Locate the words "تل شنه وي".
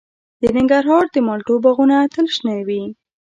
2.13-2.83